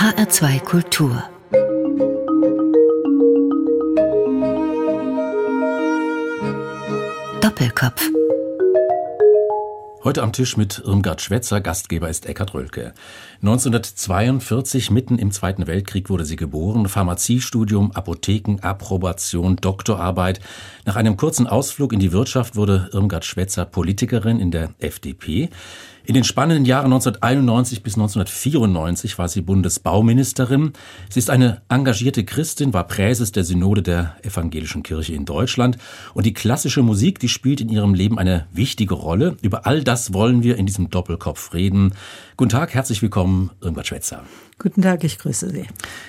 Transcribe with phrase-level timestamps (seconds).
[0.00, 1.22] HR2 Kultur
[7.42, 8.08] Doppelkopf
[10.02, 12.94] Heute am Tisch mit Irmgard Schwetzer, Gastgeber ist Eckhard Rölke.
[13.42, 16.86] 1942, mitten im Zweiten Weltkrieg, wurde sie geboren.
[16.88, 20.40] Pharmaziestudium, Apotheken, Approbation, Doktorarbeit.
[20.84, 25.48] Nach einem kurzen Ausflug in die Wirtschaft wurde Irmgard Schwetzer Politikerin in der FDP.
[26.10, 30.72] In den spannenden Jahren 1991 bis 1994 war sie Bundesbauministerin.
[31.08, 35.78] Sie ist eine engagierte Christin, war Präses der Synode der Evangelischen Kirche in Deutschland.
[36.14, 39.36] Und die klassische Musik, die spielt in ihrem Leben eine wichtige Rolle.
[39.42, 41.94] Über all das wollen wir in diesem Doppelkopf reden.
[42.40, 44.24] Guten Tag, herzlich willkommen, Irmgard Schwetzer.
[44.58, 45.66] Guten Tag, ich grüße Sie.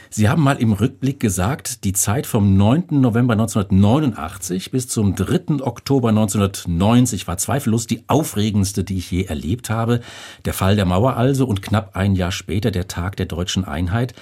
[0.09, 2.85] Sie haben mal im Rückblick gesagt, die Zeit vom 9.
[3.01, 5.61] November 1989 bis zum 3.
[5.61, 9.99] Oktober 1990 war zweifellos die aufregendste, die ich je erlebt habe.
[10.45, 14.13] Der Fall der Mauer also und knapp ein Jahr später der Tag der deutschen Einheit.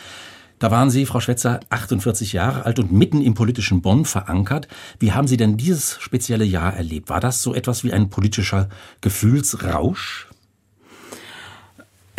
[0.57, 4.67] Da waren Sie, Frau Schwetzer, 48 Jahre alt und mitten im politischen Bonn verankert.
[4.97, 7.09] Wie haben Sie denn dieses spezielle Jahr erlebt?
[7.09, 8.67] War das so etwas wie ein politischer
[9.01, 10.28] Gefühlsrausch?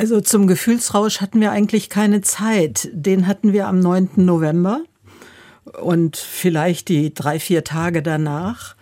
[0.01, 2.89] Also zum Gefühlsrausch hatten wir eigentlich keine Zeit.
[2.95, 4.13] Den hatten wir am 9.
[4.17, 4.81] November
[5.79, 8.77] und vielleicht die drei, vier Tage danach.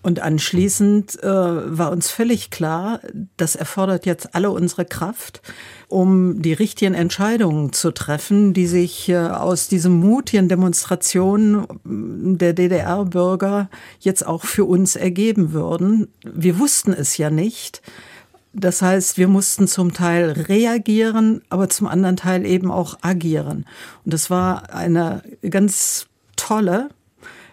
[0.00, 3.00] Und anschließend äh, war uns völlig klar,
[3.36, 5.42] das erfordert jetzt alle unsere Kraft,
[5.88, 13.68] um die richtigen Entscheidungen zu treffen, die sich äh, aus diesen mutigen Demonstrationen der DDR-Bürger
[14.00, 16.08] jetzt auch für uns ergeben würden.
[16.22, 17.82] Wir wussten es ja nicht.
[18.54, 23.66] Das heißt, wir mussten zum Teil reagieren, aber zum anderen Teil eben auch agieren.
[24.04, 26.90] Und das war eine ganz tolle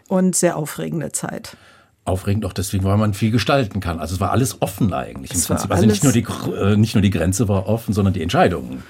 [0.08, 1.58] und sehr aufregende Zeit.
[2.06, 4.00] Aufregend auch deswegen, weil man viel gestalten kann.
[4.00, 5.72] Also es war alles offen eigentlich im Prinzip.
[5.72, 8.84] Also nicht nur, die, äh, nicht nur die Grenze war offen, sondern die Entscheidungen.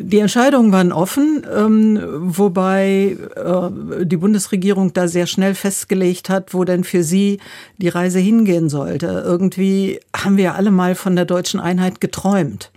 [0.00, 6.62] Die Entscheidungen waren offen, ähm, wobei äh, die Bundesregierung da sehr schnell festgelegt hat, wo
[6.62, 7.40] denn für sie
[7.78, 9.24] die Reise hingehen sollte.
[9.26, 12.70] Irgendwie haben wir alle mal von der deutschen Einheit geträumt.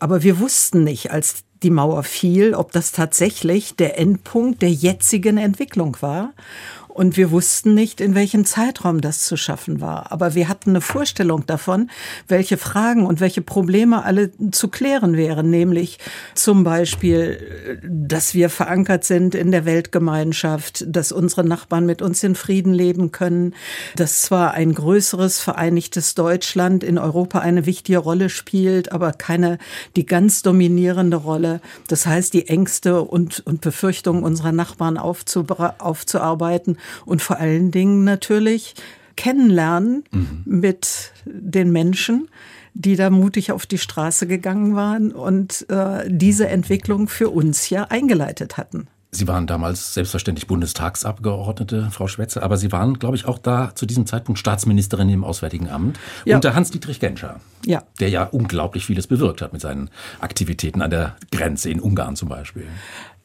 [0.00, 5.36] Aber wir wussten nicht, als die Mauer fiel, ob das tatsächlich der Endpunkt der jetzigen
[5.36, 6.32] Entwicklung war.
[6.96, 10.12] Und wir wussten nicht, in welchem Zeitraum das zu schaffen war.
[10.12, 11.90] Aber wir hatten eine Vorstellung davon,
[12.26, 15.50] welche Fragen und welche Probleme alle zu klären wären.
[15.50, 15.98] Nämlich
[16.34, 22.34] zum Beispiel, dass wir verankert sind in der Weltgemeinschaft, dass unsere Nachbarn mit uns in
[22.34, 23.54] Frieden leben können,
[23.96, 29.58] dass zwar ein größeres vereinigtes Deutschland in Europa eine wichtige Rolle spielt, aber keine
[29.96, 31.60] die ganz dominierende Rolle.
[31.88, 38.74] Das heißt, die Ängste und, und Befürchtungen unserer Nachbarn aufzuarbeiten und vor allen Dingen natürlich
[39.16, 40.42] kennenlernen mhm.
[40.44, 42.28] mit den Menschen,
[42.74, 47.84] die da mutig auf die Straße gegangen waren und äh, diese Entwicklung für uns ja
[47.84, 48.88] eingeleitet hatten.
[49.12, 53.86] Sie waren damals selbstverständlich Bundestagsabgeordnete, Frau Schwetzer, aber Sie waren, glaube ich, auch da zu
[53.86, 56.36] diesem Zeitpunkt Staatsministerin im Auswärtigen Amt ja.
[56.36, 57.82] unter Hans-Dietrich Genscher, ja.
[57.98, 59.88] der ja unglaublich vieles bewirkt hat mit seinen
[60.20, 62.66] Aktivitäten an der Grenze in Ungarn zum Beispiel.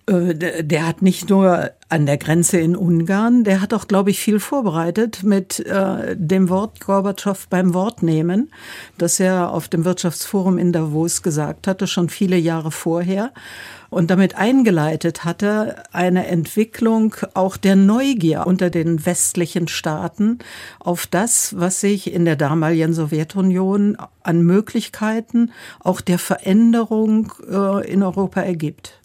[0.08, 4.20] Äh, der hat nicht nur an der Grenze in Ungarn, der hat auch, glaube ich,
[4.20, 8.52] viel vorbereitet mit äh, dem Wort Gorbatschow beim Wort nehmen,
[8.98, 13.32] das er auf dem Wirtschaftsforum in Davos gesagt hatte, schon viele Jahre vorher.
[13.90, 20.40] Und damit eingeleitet hatte eine Entwicklung auch der Neugier unter den westlichen Staaten
[20.80, 25.52] auf das, was sich in der damaligen Sowjetunion an Möglichkeiten
[25.82, 29.01] auch der Veränderung äh, in Europa ergibt.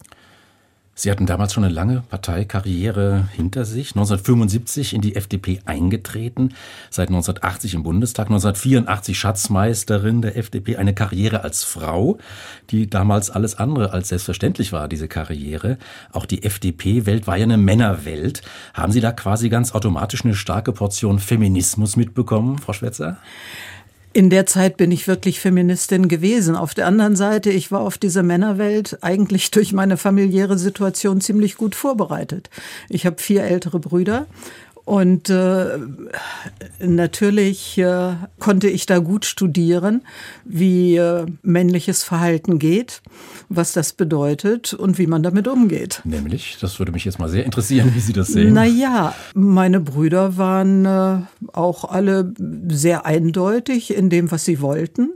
[0.99, 6.55] Sie hatten damals schon eine lange Parteikarriere hinter sich, 1975 in die FDP eingetreten,
[6.89, 12.17] seit 1980 im Bundestag, 1984 Schatzmeisterin der FDP, eine Karriere als Frau,
[12.71, 15.77] die damals alles andere als selbstverständlich war, diese Karriere.
[16.13, 18.41] Auch die FDP-Welt war ja eine Männerwelt.
[18.73, 23.17] Haben Sie da quasi ganz automatisch eine starke Portion Feminismus mitbekommen, Frau Schwetzer?
[24.17, 26.55] In der Zeit bin ich wirklich Feministin gewesen.
[26.55, 31.55] Auf der anderen Seite, ich war auf diese Männerwelt eigentlich durch meine familiäre Situation ziemlich
[31.55, 32.49] gut vorbereitet.
[32.89, 34.25] Ich habe vier ältere Brüder
[34.87, 35.79] und äh,
[36.79, 40.01] natürlich äh, konnte ich da gut studieren,
[40.45, 43.01] wie äh, männliches Verhalten geht,
[43.49, 46.01] was das bedeutet und wie man damit umgeht.
[46.05, 48.53] Nämlich, das würde mich jetzt mal sehr interessieren, wie Sie das sehen.
[48.53, 51.19] Naja, meine Brüder waren äh,
[51.51, 52.33] auch alle
[52.69, 55.09] sehr eindeutig in dem, was sie wollten,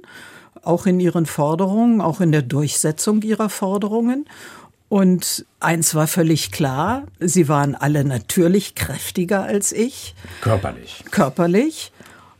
[0.63, 4.25] auch in ihren Forderungen, auch in der Durchsetzung ihrer Forderungen.
[4.91, 10.15] Und eins war völlig klar, sie waren alle natürlich kräftiger als ich.
[10.41, 11.05] Körperlich.
[11.11, 11.93] Körperlich.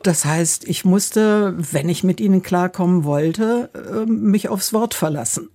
[0.03, 5.47] Das heißt, ich musste, wenn ich mit ihnen klarkommen wollte, ähm, mich aufs Wort verlassen.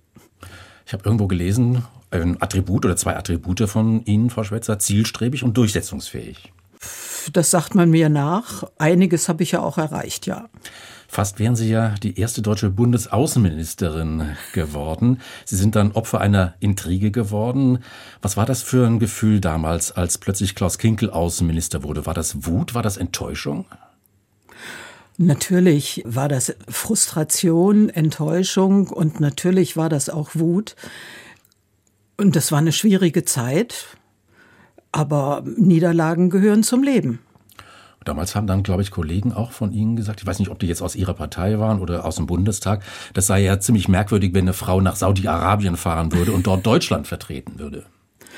[0.87, 5.55] Ich habe irgendwo gelesen, ein Attribut oder zwei Attribute von Ihnen, Frau Schwetzer, zielstrebig und
[5.55, 6.51] durchsetzungsfähig.
[7.31, 8.63] Das sagt man mir nach.
[8.79, 10.49] Einiges habe ich ja auch erreicht, ja.
[11.07, 15.21] Fast wären Sie ja die erste deutsche Bundesaußenministerin geworden.
[15.45, 17.79] Sie sind dann Opfer einer Intrige geworden.
[18.21, 22.05] Was war das für ein Gefühl damals, als plötzlich Klaus Kinkel Außenminister wurde?
[22.05, 22.75] War das Wut?
[22.75, 23.65] War das Enttäuschung?
[25.17, 30.75] Natürlich war das Frustration, Enttäuschung und natürlich war das auch Wut.
[32.17, 33.97] Und das war eine schwierige Zeit,
[34.91, 37.19] aber Niederlagen gehören zum Leben.
[38.07, 40.67] Damals haben dann, glaube ich, Kollegen auch von Ihnen gesagt, ich weiß nicht, ob die
[40.67, 42.83] jetzt aus Ihrer Partei waren oder aus dem Bundestag,
[43.13, 47.05] das sei ja ziemlich merkwürdig, wenn eine Frau nach Saudi-Arabien fahren würde und dort Deutschland
[47.05, 47.85] vertreten würde.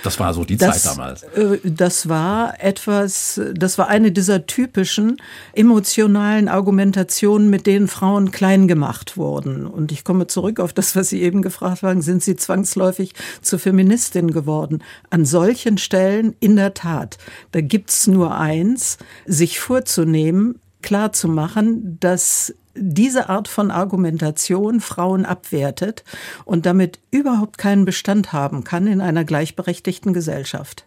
[0.03, 1.23] Das war so die das, Zeit damals.
[1.23, 5.17] Äh, das war etwas, das war eine dieser typischen
[5.53, 9.65] emotionalen Argumentationen, mit denen Frauen klein gemacht wurden.
[9.65, 13.59] Und ich komme zurück auf das, was Sie eben gefragt haben, sind Sie zwangsläufig zur
[13.59, 14.83] Feministin geworden?
[15.09, 17.17] An solchen Stellen in der Tat,
[17.51, 25.25] da gibt's nur eins, sich vorzunehmen, klar zu machen, dass diese Art von Argumentation Frauen
[25.25, 26.03] abwertet
[26.45, 30.85] und damit überhaupt keinen Bestand haben kann in einer gleichberechtigten Gesellschaft.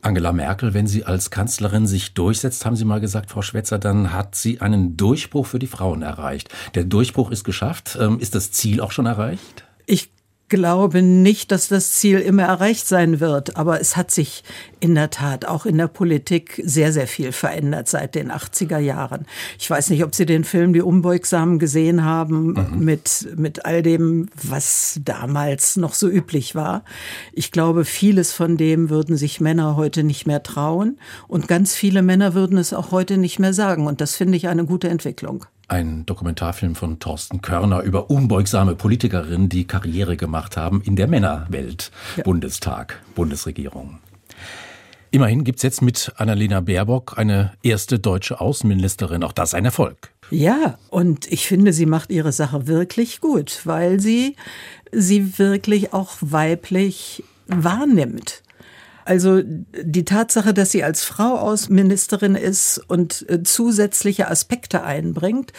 [0.00, 4.12] Angela Merkel, wenn sie als Kanzlerin sich durchsetzt, haben Sie mal gesagt, Frau Schwetzer, dann
[4.12, 6.50] hat sie einen Durchbruch für die Frauen erreicht.
[6.74, 7.98] Der Durchbruch ist geschafft.
[8.00, 9.64] Ähm, ist das Ziel auch schon erreicht?
[9.86, 10.10] Ich
[10.48, 14.42] glaube nicht, dass das Ziel immer erreicht sein wird, aber es hat sich
[14.80, 19.26] in der Tat auch in der Politik sehr, sehr viel verändert seit den 80er Jahren.
[19.58, 22.84] Ich weiß nicht, ob Sie den Film Die Unbeugsamen gesehen haben mhm.
[22.84, 26.84] mit, mit all dem, was damals noch so üblich war.
[27.32, 32.02] Ich glaube, vieles von dem würden sich Männer heute nicht mehr trauen und ganz viele
[32.02, 35.46] Männer würden es auch heute nicht mehr sagen und das finde ich eine gute Entwicklung.
[35.68, 41.90] Ein Dokumentarfilm von Thorsten Körner über unbeugsame Politikerinnen, die Karriere gemacht haben in der Männerwelt.
[42.16, 42.22] Ja.
[42.22, 43.98] Bundestag, Bundesregierung.
[45.10, 49.22] Immerhin gibt's jetzt mit Annalena Baerbock eine erste deutsche Außenministerin.
[49.22, 50.10] Auch das ein Erfolg.
[50.30, 54.36] Ja, und ich finde, sie macht ihre Sache wirklich gut, weil sie
[54.90, 58.42] sie wirklich auch weiblich wahrnimmt.
[59.08, 65.54] Also die Tatsache, dass sie als Frau Außenministerin ist und äh, zusätzliche Aspekte einbringt,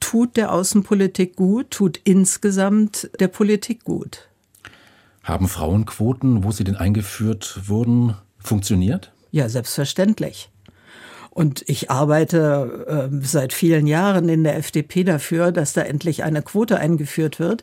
[0.00, 4.28] tut der Außenpolitik gut, tut insgesamt der Politik gut.
[5.22, 9.12] Haben Frauenquoten, wo sie denn eingeführt wurden, funktioniert?
[9.30, 10.50] Ja, selbstverständlich.
[11.30, 16.42] Und ich arbeite äh, seit vielen Jahren in der FDP dafür, dass da endlich eine
[16.42, 17.62] Quote eingeführt wird.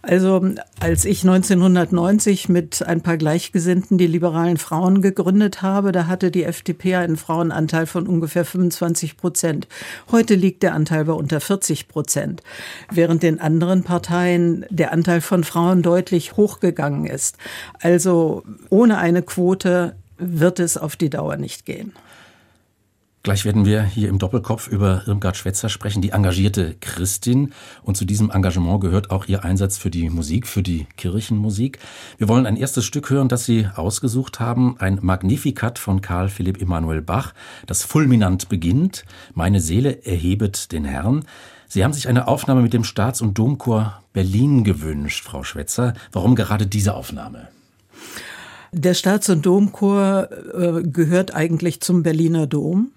[0.00, 0.42] Also
[0.80, 6.44] als ich 1990 mit ein paar Gleichgesinnten die liberalen Frauen gegründet habe, da hatte die
[6.44, 9.68] FDP einen Frauenanteil von ungefähr 25 Prozent.
[10.10, 12.42] Heute liegt der Anteil bei unter 40 Prozent,
[12.90, 17.36] während in anderen Parteien der Anteil von Frauen deutlich hochgegangen ist.
[17.80, 21.92] Also ohne eine Quote wird es auf die Dauer nicht gehen.
[23.24, 27.52] Gleich werden wir hier im Doppelkopf über Irmgard Schwetzer sprechen, die engagierte Christin.
[27.84, 31.78] Und zu diesem Engagement gehört auch ihr Einsatz für die Musik, für die Kirchenmusik.
[32.18, 34.74] Wir wollen ein erstes Stück hören, das Sie ausgesucht haben.
[34.80, 37.32] Ein Magnificat von Karl Philipp Emanuel Bach,
[37.66, 39.04] das fulminant beginnt.
[39.34, 41.24] Meine Seele erhebet den Herrn.
[41.68, 45.94] Sie haben sich eine Aufnahme mit dem Staats- und Domchor Berlin gewünscht, Frau Schwetzer.
[46.10, 47.46] Warum gerade diese Aufnahme?
[48.72, 52.90] Der Staats- und Domchor äh, gehört eigentlich zum Berliner Dom.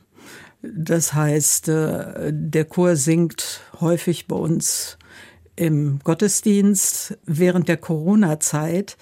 [0.73, 4.97] Das heißt, äh, der Chor singt häufig bei uns
[5.55, 7.17] im Gottesdienst.
[7.25, 8.97] Während der Corona-Zeit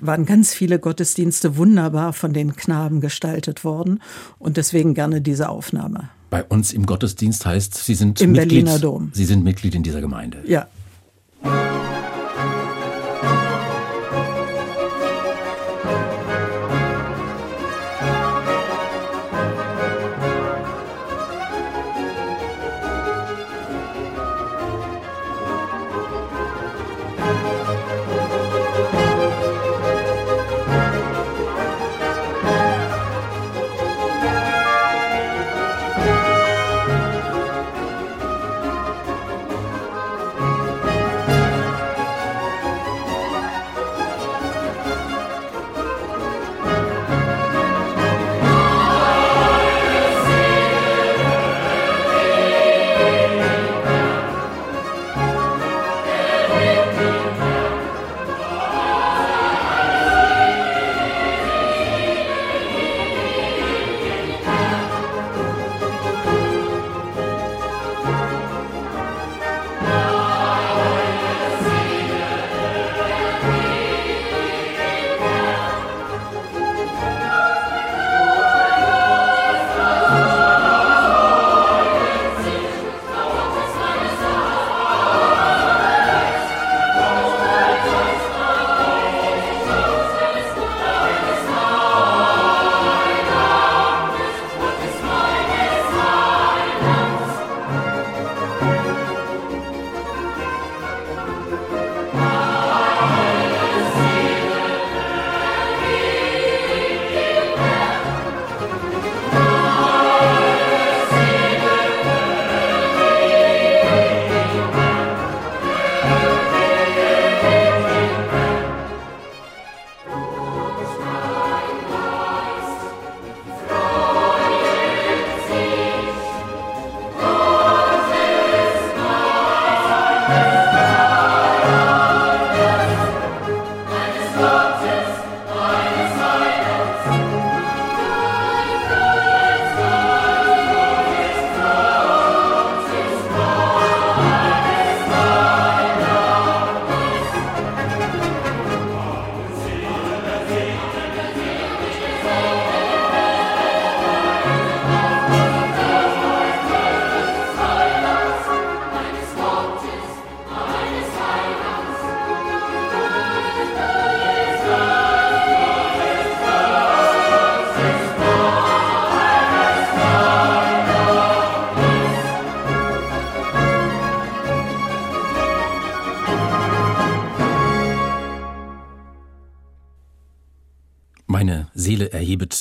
[0.00, 4.00] waren ganz viele Gottesdienste wunderbar von den Knaben gestaltet worden
[4.38, 6.10] und deswegen gerne diese Aufnahme.
[6.30, 9.10] Bei uns im Gottesdienst heißt, Sie sind Im Mitglied, Berliner Dom.
[9.12, 10.42] Sie sind Mitglied in dieser Gemeinde.
[10.46, 10.68] Ja.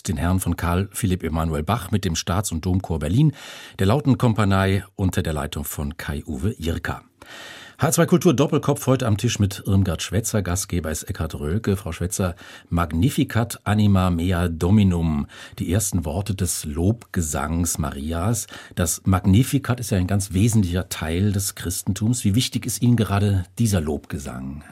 [0.07, 3.33] Den Herrn von Karl Philipp Emanuel Bach mit dem Staats- und Domchor Berlin,
[3.79, 7.03] der Lautenkompanie unter der Leitung von Kai-Uwe Jirka.
[7.79, 10.41] H2 Kultur Doppelkopf heute am Tisch mit Irmgard Schwetzer.
[10.41, 11.77] Gastgeber ist Eckhard Rölke.
[11.77, 12.35] Frau Schwetzer,
[12.71, 15.27] Magnificat anima mea dominum.
[15.59, 18.47] Die ersten Worte des Lobgesangs Marias.
[18.73, 22.23] Das Magnificat ist ja ein ganz wesentlicher Teil des Christentums.
[22.23, 24.63] Wie wichtig ist Ihnen gerade dieser Lobgesang?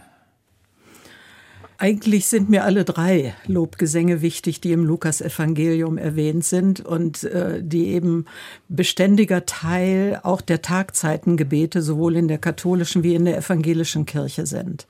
[1.86, 7.90] Eigentlich sind mir alle drei Lobgesänge wichtig, die im Lukas-Evangelium erwähnt sind und äh, die
[7.90, 8.26] eben
[8.68, 14.88] beständiger Teil auch der Tagzeitengebete sowohl in der katholischen wie in der evangelischen Kirche sind.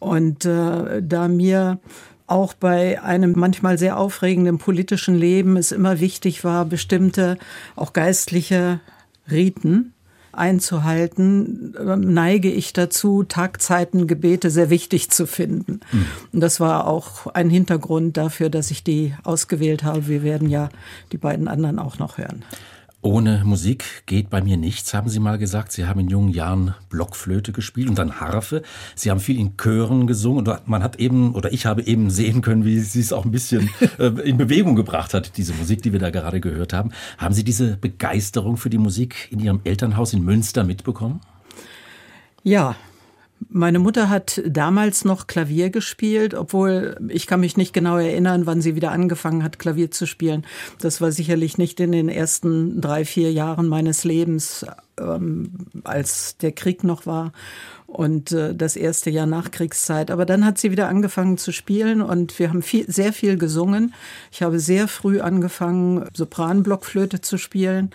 [0.00, 1.78] Und äh, da mir
[2.26, 7.38] auch bei einem manchmal sehr aufregenden politischen Leben es immer wichtig war, bestimmte
[7.76, 8.80] auch geistliche
[9.30, 9.92] Riten
[10.36, 15.80] einzuhalten, ähm, neige ich dazu, Tagzeitengebete sehr wichtig zu finden.
[15.92, 16.06] Mhm.
[16.32, 20.08] Und das war auch ein Hintergrund dafür, dass ich die ausgewählt habe.
[20.08, 20.68] Wir werden ja
[21.12, 22.44] die beiden anderen auch noch hören.
[23.02, 25.70] Ohne Musik geht bei mir nichts, haben Sie mal gesagt.
[25.70, 28.62] Sie haben in jungen Jahren Blockflöte gespielt und dann Harfe.
[28.96, 32.42] Sie haben viel in Chören gesungen und man hat eben, oder ich habe eben sehen
[32.42, 35.92] können, wie Sie es auch ein bisschen äh, in Bewegung gebracht hat, diese Musik, die
[35.92, 36.90] wir da gerade gehört haben.
[37.18, 41.20] Haben Sie diese Begeisterung für die Musik in Ihrem Elternhaus in Münster mitbekommen?
[42.42, 42.76] Ja,
[43.48, 48.60] meine Mutter hat damals noch Klavier gespielt, obwohl ich kann mich nicht genau erinnern, wann
[48.60, 50.46] sie wieder angefangen hat, Klavier zu spielen.
[50.80, 54.66] Das war sicherlich nicht in den ersten drei, vier Jahren meines Lebens,
[54.98, 55.50] ähm,
[55.84, 57.32] als der Krieg noch war
[57.86, 60.10] und äh, das erste Jahr Nachkriegszeit.
[60.10, 63.94] Aber dann hat sie wieder angefangen zu spielen und wir haben viel, sehr viel gesungen.
[64.32, 67.90] Ich habe sehr früh angefangen, Sopranblockflöte zu spielen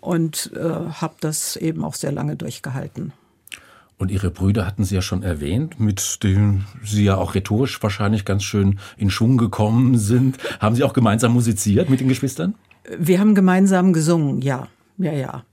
[0.00, 3.12] und äh, habe das eben auch sehr lange durchgehalten.
[3.98, 8.24] Und Ihre Brüder hatten Sie ja schon erwähnt, mit denen Sie ja auch rhetorisch wahrscheinlich
[8.24, 10.38] ganz schön in Schwung gekommen sind.
[10.60, 12.54] Haben Sie auch gemeinsam musiziert mit den Geschwistern?
[12.96, 14.68] Wir haben gemeinsam gesungen, ja.
[14.98, 15.44] Ja, ja.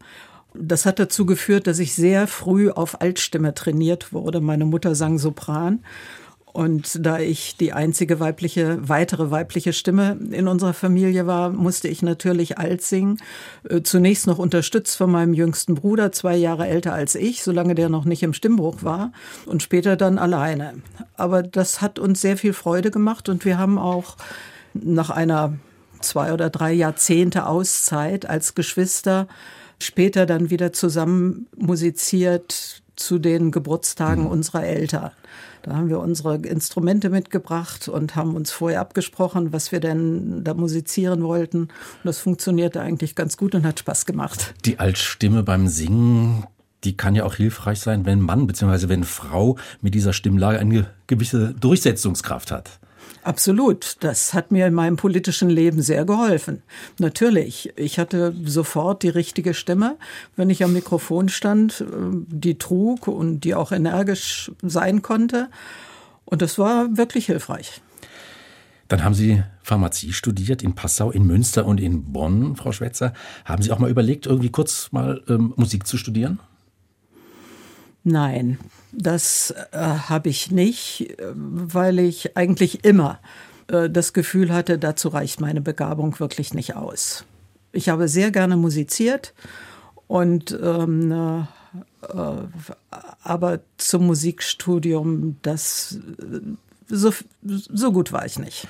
[0.53, 4.41] Das hat dazu geführt, dass ich sehr früh auf Altstimme trainiert wurde.
[4.41, 5.79] Meine Mutter sang Sopran
[6.55, 12.01] und da ich die einzige weibliche, weitere weibliche Stimme in unserer Familie war, musste ich
[12.01, 13.17] natürlich alt singen.
[13.69, 17.89] Äh, zunächst noch unterstützt von meinem jüngsten Bruder, zwei Jahre älter als ich, solange der
[17.89, 19.11] noch nicht im Stimmbruch war.
[19.45, 20.75] Und später dann alleine.
[21.17, 24.15] Aber das hat uns sehr viel Freude gemacht und wir haben auch
[24.73, 25.57] nach einer
[25.99, 29.27] zwei oder drei Jahrzehnte Auszeit als Geschwister
[29.77, 34.29] später dann wieder zusammen musiziert zu den Geburtstagen mhm.
[34.29, 35.11] unserer Eltern.
[35.63, 40.53] Da haben wir unsere Instrumente mitgebracht und haben uns vorher abgesprochen, was wir denn da
[40.53, 41.61] musizieren wollten.
[41.61, 41.71] Und
[42.03, 44.53] das funktionierte eigentlich ganz gut und hat Spaß gemacht.
[44.65, 46.45] Die Altstimme beim Singen,
[46.83, 48.89] die kann ja auch hilfreich sein, wenn Mann bzw.
[48.89, 52.79] wenn Frau mit dieser Stimmlage eine gewisse Durchsetzungskraft hat.
[53.23, 53.97] Absolut.
[54.01, 56.61] Das hat mir in meinem politischen Leben sehr geholfen.
[56.99, 57.73] Natürlich.
[57.75, 59.97] Ich hatte sofort die richtige Stimme,
[60.35, 61.85] wenn ich am Mikrofon stand, äh,
[62.27, 65.49] die trug und die auch energisch sein konnte.
[66.25, 67.81] Und das war wirklich hilfreich.
[68.87, 73.13] Dann haben Sie Pharmazie studiert in Passau, in Münster und in Bonn, Frau Schwetzer.
[73.43, 76.39] Haben Sie auch mal überlegt, irgendwie kurz mal ähm, Musik zu studieren?
[78.07, 78.59] Nein,
[78.91, 83.19] das äh, habe ich nicht, weil ich eigentlich immer
[83.67, 87.25] äh, das Gefühl hatte, dazu reicht meine Begabung wirklich nicht aus.
[87.71, 89.33] Ich habe sehr gerne musiziert
[90.05, 91.45] und ähm, äh,
[93.23, 96.41] aber zum Musikstudium, das äh,
[96.87, 98.67] so, so gut war ich nicht.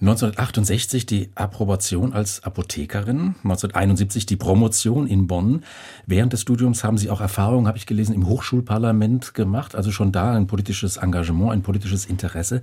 [0.00, 5.64] 1968 die Approbation als Apothekerin, 1971 die Promotion in Bonn.
[6.06, 10.12] Während des Studiums haben Sie auch Erfahrungen, habe ich gelesen, im Hochschulparlament gemacht, also schon
[10.12, 12.62] da ein politisches Engagement, ein politisches Interesse.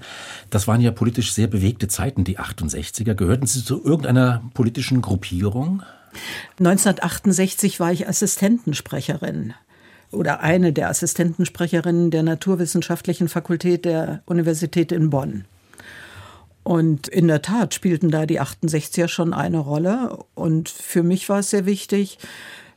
[0.50, 3.16] Das waren ja politisch sehr bewegte Zeiten, die 68er.
[3.16, 5.84] Gehörten Sie zu irgendeiner politischen Gruppierung?
[6.60, 9.54] 1968 war ich Assistentensprecherin
[10.12, 15.44] oder eine der Assistentensprecherinnen der Naturwissenschaftlichen Fakultät der Universität in Bonn.
[16.66, 20.18] Und in der Tat spielten da die 68er schon eine Rolle.
[20.34, 22.18] Und für mich war es sehr wichtig,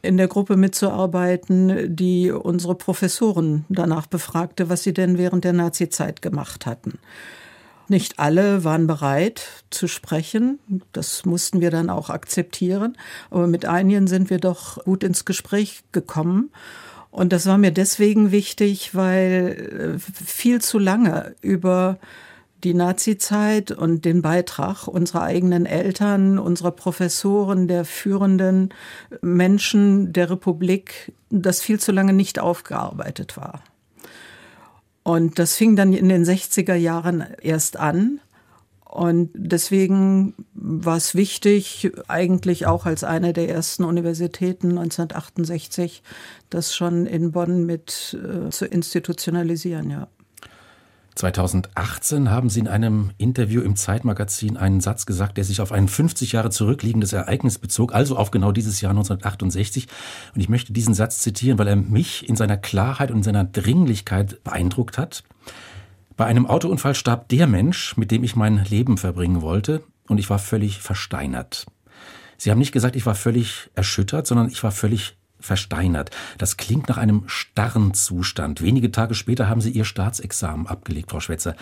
[0.02, 6.20] in der Gruppe mitzuarbeiten, die unsere Professoren danach befragte, was sie denn während der Nazizeit
[6.20, 6.98] gemacht hatten.
[7.88, 10.58] Nicht alle waren bereit zu sprechen.
[10.92, 12.94] Das mussten wir dann auch akzeptieren.
[13.30, 16.50] Aber mit einigen sind wir doch gut ins Gespräch gekommen.
[17.10, 21.98] Und das war mir deswegen wichtig, weil äh, viel zu lange über
[22.64, 28.70] die Nazizeit und den Beitrag unserer eigenen Eltern, unserer Professoren, der führenden
[29.20, 33.62] Menschen der Republik, das viel zu lange nicht aufgearbeitet war.
[35.04, 38.20] Und das fing dann in den 60er Jahren erst an.
[38.84, 46.02] Und deswegen war es wichtig, eigentlich auch als eine der ersten Universitäten 1968,
[46.50, 50.08] das schon in Bonn mit äh, zu institutionalisieren, ja.
[51.18, 55.88] 2018 haben Sie in einem Interview im Zeitmagazin einen Satz gesagt, der sich auf ein
[55.88, 59.88] 50 Jahre zurückliegendes Ereignis bezog, also auf genau dieses Jahr 1968.
[60.34, 63.44] Und ich möchte diesen Satz zitieren, weil er mich in seiner Klarheit und in seiner
[63.44, 65.24] Dringlichkeit beeindruckt hat.
[66.16, 70.30] Bei einem Autounfall starb der Mensch, mit dem ich mein Leben verbringen wollte, und ich
[70.30, 71.66] war völlig versteinert.
[72.36, 76.10] Sie haben nicht gesagt, ich war völlig erschüttert, sondern ich war völlig versteinert.
[76.38, 78.62] Das klingt nach einem starren Zustand.
[78.62, 81.54] Wenige Tage später haben Sie Ihr Staatsexamen abgelegt, Frau Schwetzer.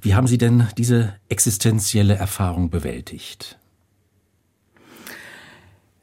[0.00, 3.58] Wie haben Sie denn diese existenzielle Erfahrung bewältigt?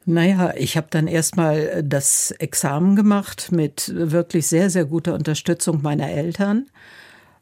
[0.10, 6.10] Naja, ich habe dann erstmal das Examen gemacht mit wirklich sehr, sehr guter Unterstützung meiner
[6.10, 6.68] Eltern,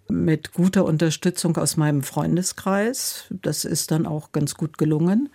[0.09, 3.25] mit guter Unterstützung aus meinem Freundeskreis.
[3.29, 5.29] Das ist dann auch ganz gut gelungen.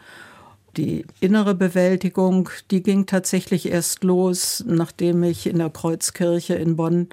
[0.76, 7.08] Die innere Bewältigung, die ging tatsächlich erst los, nachdem ich in der Kreuzkirche in Bonn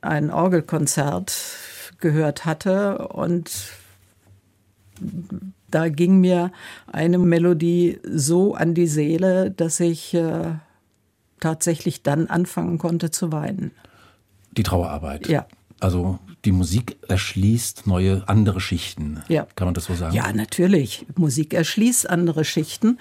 [0.00, 1.34] ein Orgelkonzert
[1.98, 3.50] gehört hatte und
[5.70, 6.52] da ging mir
[6.90, 10.54] eine Melodie so an die Seele, dass ich äh,
[11.40, 13.72] tatsächlich dann anfangen konnte zu weinen.
[14.52, 15.28] Die Trauerarbeit.
[15.28, 15.46] Ja.
[15.80, 19.22] Also die Musik erschließt neue, andere Schichten.
[19.28, 19.46] Ja.
[19.56, 20.14] Kann man das so sagen?
[20.14, 21.04] Ja, natürlich.
[21.16, 22.98] Musik erschließt andere Schichten.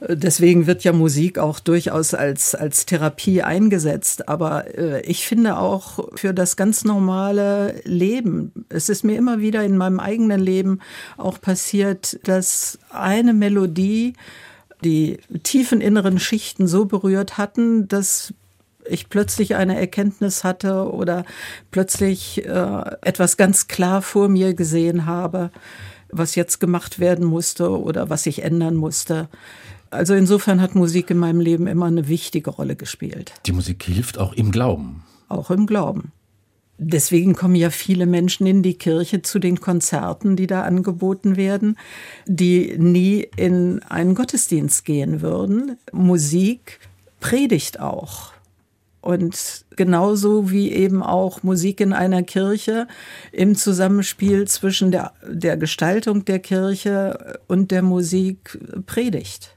[0.00, 4.28] Deswegen wird ja Musik auch durchaus als, als Therapie eingesetzt.
[4.28, 9.64] Aber äh, ich finde auch für das ganz normale Leben, es ist mir immer wieder
[9.64, 10.80] in meinem eigenen Leben
[11.16, 14.12] auch passiert, dass eine Melodie
[14.84, 18.34] die tiefen inneren Schichten so berührt hatten, dass
[18.88, 21.24] ich plötzlich eine Erkenntnis hatte oder
[21.70, 25.50] plötzlich äh, etwas ganz klar vor mir gesehen habe,
[26.10, 29.28] was jetzt gemacht werden musste oder was ich ändern musste.
[29.90, 33.32] Also insofern hat Musik in meinem Leben immer eine wichtige Rolle gespielt.
[33.46, 35.04] Die Musik hilft auch im Glauben.
[35.28, 36.12] Auch im Glauben.
[36.78, 41.78] Deswegen kommen ja viele Menschen in die Kirche zu den Konzerten, die da angeboten werden,
[42.26, 45.78] die nie in einen Gottesdienst gehen würden.
[45.92, 46.78] Musik
[47.20, 48.32] predigt auch.
[49.06, 52.88] Und genauso wie eben auch Musik in einer Kirche
[53.30, 59.56] im Zusammenspiel zwischen der, der Gestaltung der Kirche und der Musik predigt.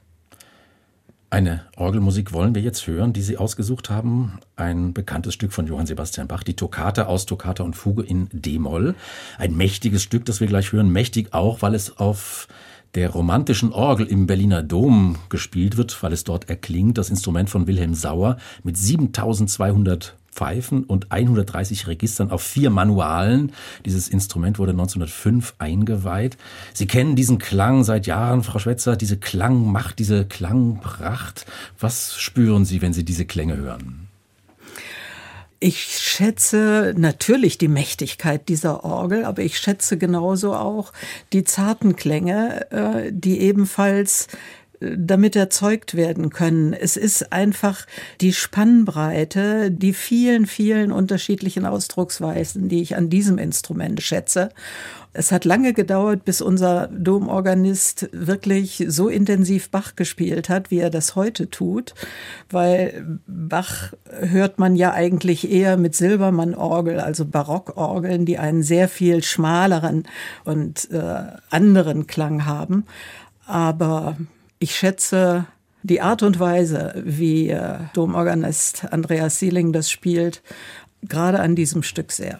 [1.30, 4.38] Eine Orgelmusik wollen wir jetzt hören, die Sie ausgesucht haben.
[4.54, 8.94] Ein bekanntes Stück von Johann Sebastian Bach, die Toccata aus Toccata und Fuge in D-Moll.
[9.36, 10.90] Ein mächtiges Stück, das wir gleich hören.
[10.90, 12.46] Mächtig auch, weil es auf
[12.94, 17.66] der romantischen Orgel im Berliner Dom gespielt wird, weil es dort erklingt, das Instrument von
[17.66, 23.52] Wilhelm Sauer mit 7200 Pfeifen und 130 Registern auf vier Manualen.
[23.84, 26.36] Dieses Instrument wurde 1905 eingeweiht.
[26.72, 31.46] Sie kennen diesen Klang seit Jahren, Frau Schwetzer, diese Klangmacht, diese Klangpracht.
[31.78, 34.09] Was spüren Sie, wenn Sie diese Klänge hören?
[35.62, 40.94] Ich schätze natürlich die Mächtigkeit dieser Orgel, aber ich schätze genauso auch
[41.34, 44.28] die zarten Klänge, äh, die ebenfalls
[44.80, 46.72] äh, damit erzeugt werden können.
[46.72, 47.86] Es ist einfach
[48.22, 54.48] die Spannbreite, die vielen, vielen unterschiedlichen Ausdrucksweisen, die ich an diesem Instrument schätze.
[55.12, 60.90] Es hat lange gedauert, bis unser Domorganist wirklich so intensiv Bach gespielt hat, wie er
[60.90, 61.94] das heute tut,
[62.48, 69.24] weil Bach hört man ja eigentlich eher mit Silbermann-Orgel, also Barockorgeln, die einen sehr viel
[69.24, 70.04] schmaleren
[70.44, 72.84] und äh, anderen Klang haben.
[73.46, 74.16] Aber
[74.60, 75.46] ich schätze
[75.82, 80.42] die Art und Weise, wie äh, Domorganist Andreas Sieling das spielt,
[81.02, 82.38] gerade an diesem Stück sehr.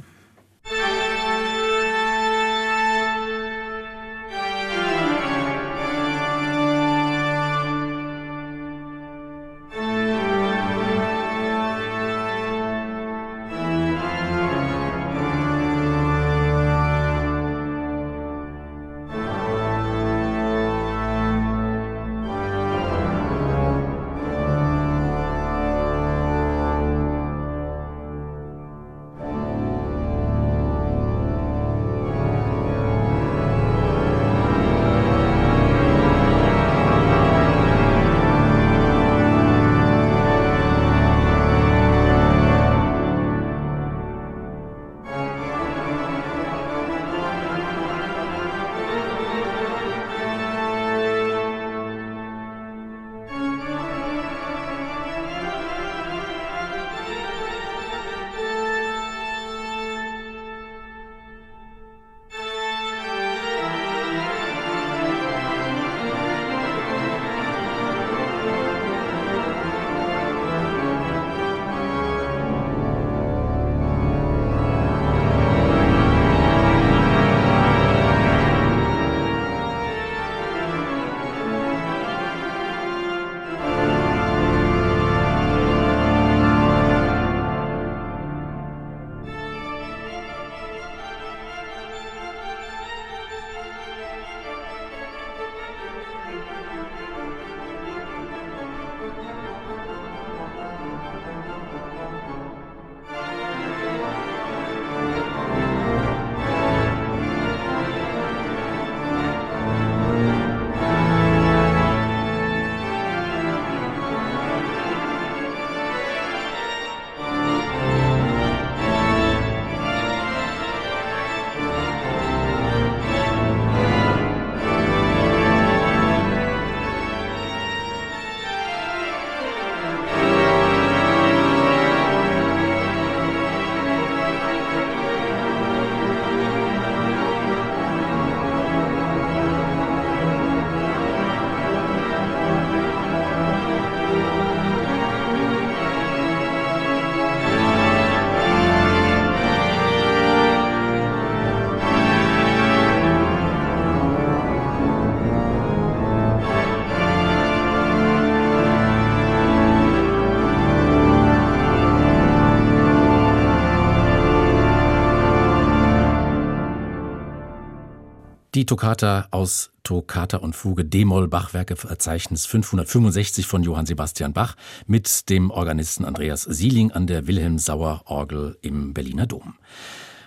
[168.70, 174.54] Toccata aus Toccata und Fuge D-Moll Bachwerke Verzeichnis 565 von Johann Sebastian Bach
[174.86, 179.54] mit dem Organisten Andreas Sieling an der Wilhelm Sauer Orgel im Berliner Dom.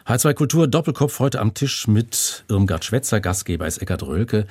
[0.06, 4.46] H2 Kultur Doppelkopf heute am Tisch mit Irmgard Schwetzer, Gastgeber ist Eckhard Rölke.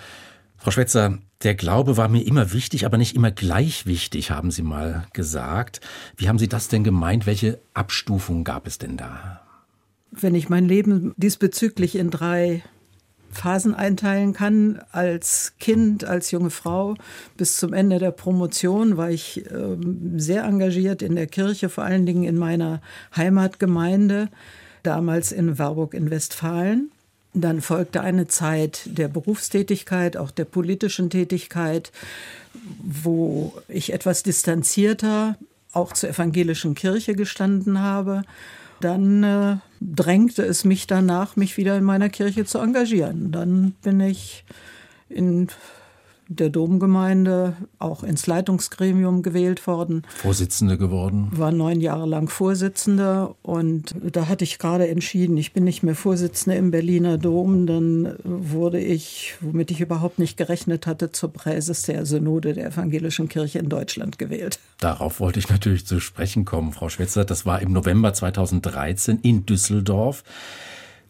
[0.57, 4.63] Frau Schwetzer, der Glaube war mir immer wichtig, aber nicht immer gleich wichtig, haben Sie
[4.63, 5.83] mal gesagt.
[6.17, 7.27] Wie haben Sie das denn gemeint?
[7.27, 9.43] Welche Abstufungen gab es denn da?
[10.11, 12.63] Wenn ich mein Leben diesbezüglich in drei
[13.33, 14.81] Phasen einteilen kann.
[14.93, 16.95] Als Kind, als junge Frau
[17.37, 19.77] bis zum Ende der Promotion war ich äh,
[20.17, 22.81] sehr engagiert in der Kirche, vor allen Dingen in meiner
[23.17, 24.29] Heimatgemeinde,
[24.83, 26.91] damals in Warburg in Westfalen.
[27.35, 31.91] Dann folgte eine Zeit der Berufstätigkeit, auch der politischen Tätigkeit,
[32.83, 35.37] wo ich etwas distanzierter
[35.73, 38.25] auch zur evangelischen Kirche gestanden habe
[38.85, 43.33] dann äh, drängte es mich danach, mich wieder in meiner Kirche zu engagieren.
[43.33, 44.45] Dann bin ich
[45.09, 45.49] in
[46.37, 50.03] der Domgemeinde auch ins Leitungsgremium gewählt worden.
[50.17, 51.29] Vorsitzende geworden?
[51.33, 55.95] War neun Jahre lang Vorsitzende und da hatte ich gerade entschieden, ich bin nicht mehr
[55.95, 57.67] Vorsitzende im Berliner Dom.
[57.67, 63.29] Dann wurde ich, womit ich überhaupt nicht gerechnet hatte, zur Präses der Synode der Evangelischen
[63.29, 64.59] Kirche in Deutschland gewählt.
[64.81, 67.25] Darauf wollte ich natürlich zu sprechen kommen, Frau Schwetzer.
[67.25, 70.25] Das war im November 2013 in Düsseldorf.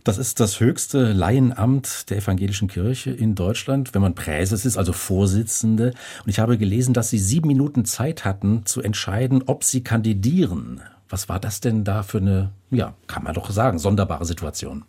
[0.04, 4.92] Das ist das höchste Laienamt der evangelischen Kirche in Deutschland, wenn man Präses ist, also
[4.92, 5.94] Vorsitzende.
[6.24, 10.80] Und ich habe gelesen, dass Sie sieben Minuten Zeit hatten, zu entscheiden, ob Sie kandidieren.
[11.08, 14.82] Was war das denn da für eine, ja, kann man doch sagen, sonderbare Situation?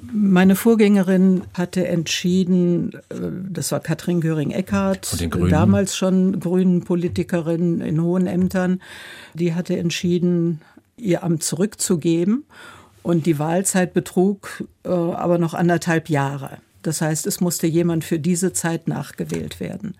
[0.00, 3.16] Meine Vorgängerin hatte entschieden, äh,
[3.48, 8.80] das war Katrin Göring-Eckardt, damals schon grünen Politikerin in hohen Ämtern,
[9.34, 10.60] die hatte entschieden,
[10.96, 12.44] ihr Amt zurückzugeben
[13.04, 16.58] und die Wahlzeit betrug äh, aber noch anderthalb Jahre.
[16.82, 19.94] Das heißt, es musste jemand für diese Zeit nachgewählt werden.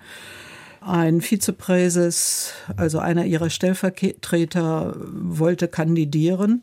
[0.80, 6.62] Ein Vizepräses, also einer ihrer Stellvertreter, wollte kandidieren.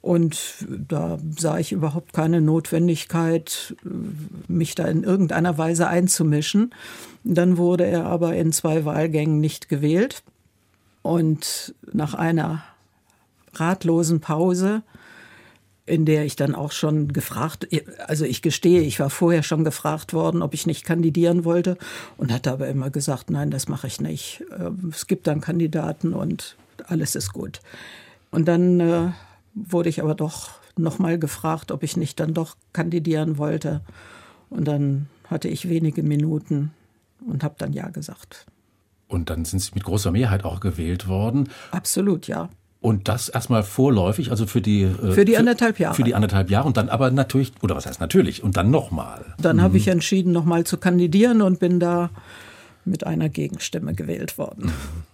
[0.00, 3.74] Und da sah ich überhaupt keine Notwendigkeit,
[4.48, 6.74] mich da in irgendeiner Weise einzumischen.
[7.24, 10.22] Dann wurde er aber in zwei Wahlgängen nicht gewählt.
[11.02, 12.62] Und nach einer
[13.54, 14.82] ratlosen Pause
[15.84, 17.66] in der ich dann auch schon gefragt,
[18.06, 21.76] also ich gestehe, ich war vorher schon gefragt worden, ob ich nicht kandidieren wollte
[22.16, 24.44] und hatte aber immer gesagt, nein, das mache ich nicht.
[24.56, 27.60] Ähm, es gibt dann Kandidaten und alles ist gut.
[28.30, 29.10] Und dann äh,
[29.54, 33.82] wurde ich aber doch nochmal gefragt, ob ich nicht dann doch kandidieren wollte.
[34.50, 36.72] Und dann hatte ich wenige Minuten
[37.26, 38.46] und habe dann ja gesagt.
[39.08, 41.48] Und dann sind Sie mit großer Mehrheit auch gewählt worden.
[41.70, 42.48] Absolut, ja.
[42.82, 45.94] Und das erstmal vorläufig, also für die äh, für die anderthalb Jahre.
[45.94, 49.24] Für die anderthalb Jahre und dann aber natürlich, oder was heißt natürlich, und dann nochmal.
[49.38, 49.62] Dann mhm.
[49.62, 52.10] habe ich entschieden, nochmal zu kandidieren und bin da
[52.84, 54.72] mit einer Gegenstimme gewählt worden.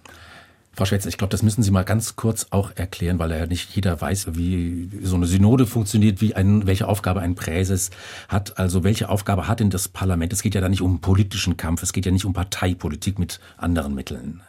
[0.78, 3.74] Frau Schwetzer, ich glaube, das müssen Sie mal ganz kurz auch erklären, weil ja nicht
[3.74, 7.90] jeder weiß, wie so eine Synode funktioniert, wie ein, welche Aufgabe ein Präses
[8.28, 8.60] hat.
[8.60, 10.32] Also welche Aufgabe hat denn das Parlament?
[10.32, 13.40] Es geht ja da nicht um politischen Kampf, es geht ja nicht um Parteipolitik mit
[13.56, 14.40] anderen Mitteln.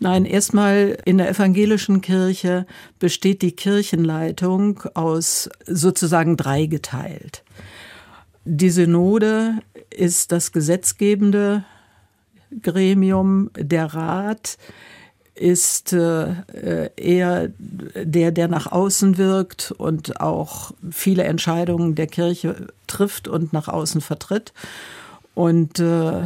[0.00, 2.64] Nein, erstmal in der evangelischen Kirche
[2.98, 7.44] besteht die Kirchenleitung aus sozusagen dreigeteilt.
[8.46, 9.58] Die Synode
[9.90, 11.62] ist das gesetzgebende
[12.62, 14.56] Gremium, der Rat
[15.38, 23.28] ist äh, eher der, der nach außen wirkt und auch viele Entscheidungen der Kirche trifft
[23.28, 24.52] und nach außen vertritt.
[25.34, 26.22] Und äh,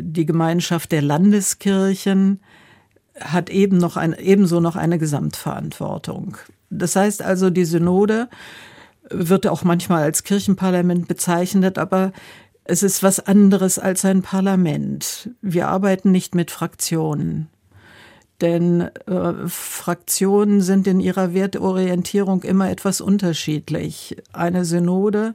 [0.00, 2.40] die Gemeinschaft der Landeskirchen
[3.18, 6.36] hat eben noch ein, ebenso noch eine Gesamtverantwortung.
[6.68, 8.28] Das heißt also, die Synode
[9.08, 12.12] wird auch manchmal als Kirchenparlament bezeichnet, aber
[12.64, 15.30] es ist was anderes als ein Parlament.
[15.42, 17.48] Wir arbeiten nicht mit Fraktionen.
[18.40, 24.16] Denn äh, Fraktionen sind in ihrer Wertorientierung immer etwas unterschiedlich.
[24.32, 25.34] Eine Synode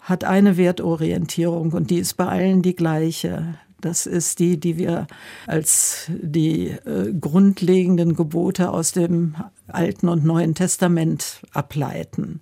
[0.00, 3.54] hat eine Wertorientierung und die ist bei allen die gleiche.
[3.80, 5.06] Das ist die, die wir
[5.46, 9.34] als die äh, grundlegenden Gebote aus dem
[9.68, 12.40] Alten und Neuen Testament ableiten.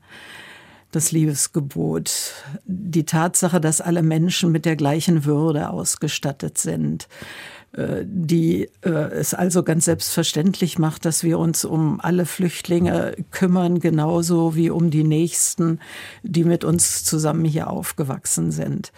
[0.93, 2.35] Das Liebesgebot,
[2.65, 7.09] die Tatsache, dass alle Menschen mit der gleichen Würde ausgestattet sind,
[8.05, 14.57] die äh, es also ganz selbstverständlich macht, dass wir uns um alle Flüchtlinge kümmern, genauso
[14.57, 15.79] wie um die Nächsten,
[16.23, 18.93] die mit uns zusammen hier aufgewachsen sind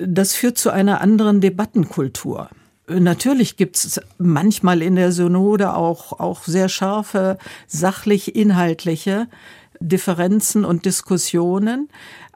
[0.00, 2.50] das führt zu einer anderen Debattenkultur.
[2.88, 9.28] Natürlich gibt es manchmal in der Synode auch, auch sehr scharfe, sachlich inhaltliche
[9.80, 11.88] Differenzen und Diskussionen.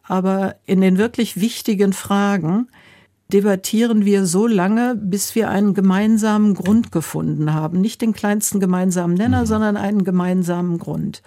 [0.06, 2.68] aber in den wirklich wichtigen Fragen
[3.32, 7.80] debattieren wir so lange, bis wir einen gemeinsamen Grund gefunden haben.
[7.80, 9.46] Nicht den kleinsten gemeinsamen Nenner, mhm.
[9.46, 11.22] sondern einen gemeinsamen Grund.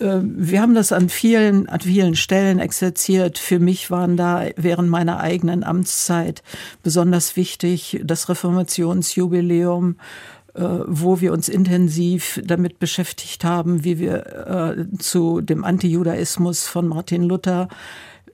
[0.00, 3.38] Ähm, wir haben das an vielen, an vielen Stellen exerziert.
[3.38, 6.42] Für mich waren da während meiner eigenen Amtszeit
[6.82, 9.96] besonders wichtig das Reformationsjubiläum,
[10.54, 16.88] äh, wo wir uns intensiv damit beschäftigt haben, wie wir äh, zu dem Antijudaismus von
[16.88, 17.68] Martin Luther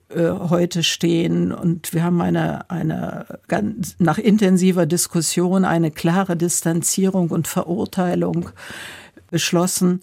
[0.09, 1.51] äh, heute stehen.
[1.51, 8.49] Und wir haben eine, eine ganz, nach intensiver Diskussion eine klare Distanzierung und Verurteilung
[9.29, 10.01] beschlossen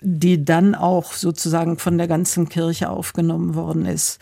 [0.00, 4.20] die dann auch sozusagen von der ganzen Kirche aufgenommen worden ist.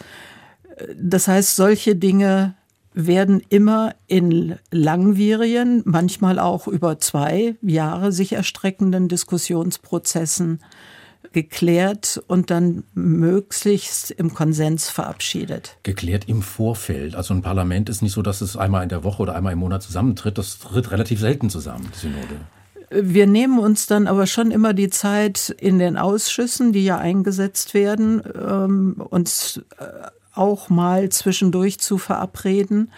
[0.96, 2.54] Das heißt, solche Dinge
[2.94, 10.60] werden immer in langwierigen, manchmal auch über zwei Jahre sich erstreckenden Diskussionsprozessen
[11.34, 15.76] geklärt und dann möglichst im Konsens verabschiedet.
[15.82, 17.14] Geklärt im Vorfeld.
[17.14, 19.58] Also ein Parlament ist nicht so, dass es einmal in der Woche oder einmal im
[19.58, 20.38] Monat zusammentritt.
[20.38, 22.40] Das tritt relativ selten zusammen, die Synode.
[22.90, 27.74] Wir nehmen uns dann aber schon immer die Zeit in den Ausschüssen, die ja eingesetzt
[27.74, 29.84] werden, ähm, uns äh,
[30.32, 32.90] auch mal zwischendurch zu verabreden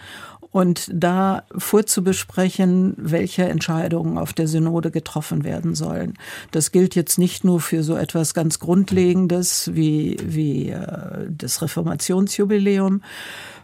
[0.57, 6.15] und da vorzubesprechen, welche Entscheidungen auf der Synode getroffen werden sollen.
[6.49, 13.03] Das gilt jetzt nicht nur für so etwas ganz Grundlegendes wie, wie äh, das Reformationsjubiläum,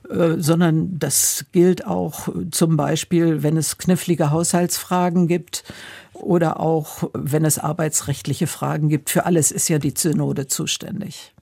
[0.07, 5.63] äh, sondern das gilt auch zum Beispiel, wenn es knifflige Haushaltsfragen gibt,
[6.13, 9.09] oder auch wenn es arbeitsrechtliche Fragen gibt.
[9.09, 11.33] Für alles ist ja die Synode zuständig.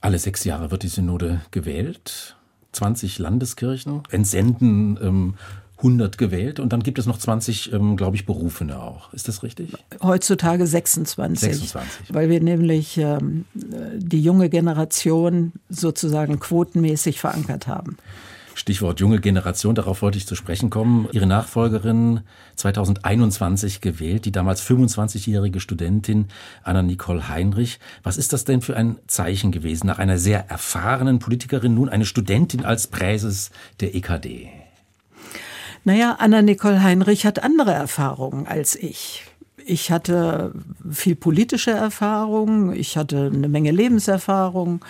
[0.00, 2.36] Alle sechs Jahre wird die Synode gewählt.
[2.72, 5.34] 20 Landeskirchen entsenden ähm,
[5.82, 9.12] 100 gewählt und dann gibt es noch 20, ähm, glaube ich, Berufene auch.
[9.12, 9.72] Ist das richtig?
[10.00, 11.56] Heutzutage 26.
[11.56, 12.14] 26.
[12.14, 17.96] Weil wir nämlich ähm, die junge Generation sozusagen quotenmäßig verankert haben.
[18.62, 21.08] Stichwort junge Generation, darauf wollte ich zu sprechen kommen.
[21.10, 22.20] Ihre Nachfolgerin
[22.54, 26.28] 2021 gewählt, die damals 25-jährige Studentin
[26.62, 27.80] Anna-Nicole Heinrich.
[28.04, 32.04] Was ist das denn für ein Zeichen gewesen, nach einer sehr erfahrenen Politikerin nun eine
[32.04, 34.48] Studentin als Präses der EKD?
[35.82, 39.24] Naja, Anna-Nicole Heinrich hat andere Erfahrungen als ich.
[39.66, 40.52] Ich hatte
[40.88, 44.84] viel politische Erfahrung, ich hatte eine Menge Lebenserfahrung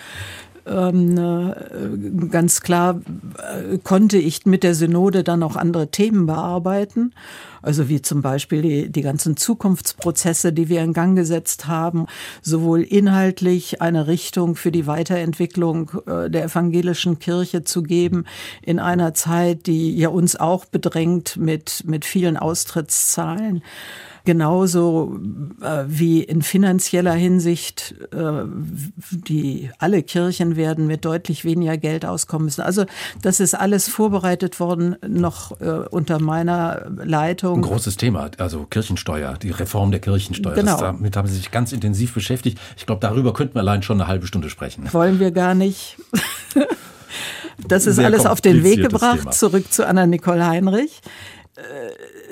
[0.65, 3.01] ähm, äh, ganz klar
[3.37, 7.13] äh, konnte ich mit der Synode dann auch andere Themen bearbeiten.
[7.61, 12.07] Also wie zum Beispiel die, die ganzen Zukunftsprozesse, die wir in Gang gesetzt haben,
[12.41, 18.25] sowohl inhaltlich eine Richtung für die Weiterentwicklung äh, der evangelischen Kirche zu geben
[18.61, 23.63] in einer Zeit, die ja uns auch bedrängt mit, mit vielen Austrittszahlen
[24.25, 25.19] genauso
[25.61, 28.43] äh, wie in finanzieller Hinsicht äh,
[29.11, 32.61] die alle Kirchen werden mit deutlich weniger Geld auskommen müssen.
[32.61, 32.85] Also
[33.21, 37.57] das ist alles vorbereitet worden noch äh, unter meiner Leitung.
[37.57, 40.55] Ein großes Thema, also Kirchensteuer, die Reform der Kirchensteuer.
[40.55, 40.71] Genau.
[40.71, 42.59] Das, damit haben Sie sich ganz intensiv beschäftigt.
[42.77, 44.87] Ich glaube, darüber könnten wir allein schon eine halbe Stunde sprechen.
[44.93, 45.97] Wollen wir gar nicht.
[47.67, 49.31] Das ist Sehr alles auf den Weg gebracht, Thema.
[49.31, 51.01] zurück zu Anna-Nicole Heinrich.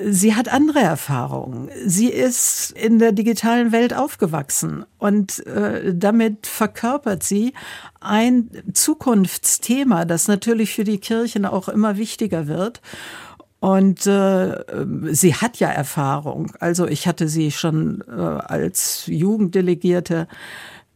[0.04, 1.70] Sie hat andere Erfahrungen.
[1.86, 7.54] Sie ist in der digitalen Welt aufgewachsen und äh, damit verkörpert sie
[8.00, 12.80] ein Zukunftsthema, das natürlich für die Kirchen auch immer wichtiger wird.
[13.60, 14.64] Und äh,
[15.12, 16.50] sie hat ja Erfahrung.
[16.58, 20.26] Also ich hatte sie schon äh, als Jugenddelegierte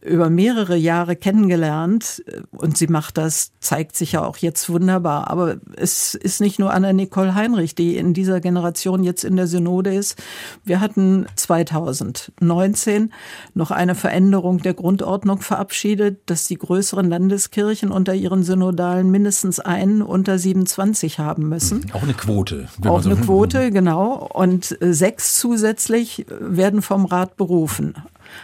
[0.07, 5.29] über mehrere Jahre kennengelernt und sie macht das, zeigt sich ja auch jetzt wunderbar.
[5.31, 9.95] Aber es ist nicht nur Anna-Nicole Heinrich, die in dieser Generation jetzt in der Synode
[9.95, 10.23] ist.
[10.65, 13.13] Wir hatten 2019
[13.55, 20.03] noch eine Veränderung der Grundordnung verabschiedet, dass die größeren Landeskirchen unter ihren Synodalen mindestens einen
[20.03, 21.91] unter 27 haben müssen.
[21.93, 22.69] Auch eine Quote.
[22.85, 24.29] Auch so eine Quote, genau.
[24.33, 27.95] Und sechs zusätzlich werden vom Rat berufen.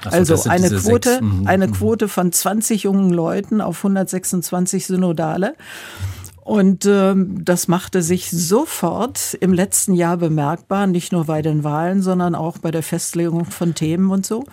[0.05, 1.47] So, also eine Quote, mhm.
[1.47, 1.73] eine mhm.
[1.73, 5.55] Quote von 20 jungen Leuten auf 126 Synodale.
[6.45, 12.03] Und ähm, das machte sich sofort im letzten Jahr bemerkbar, nicht nur bei den Wahlen,
[12.03, 14.45] sondern auch bei der Festlegung von Themen und so.